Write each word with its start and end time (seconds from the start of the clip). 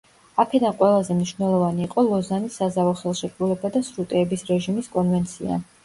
აქედან 0.43 0.71
ყველაზე 0.79 1.17
მნიშვნელოვანი 1.17 1.85
იყო 1.89 2.05
ლოზანის 2.09 2.59
საზავო 2.63 2.97
ხელშეკრულება 3.05 3.75
და 3.79 3.87
სრუტეების 3.93 4.51
რეჟიმის 4.53 4.95
კონვენცია. 4.99 5.67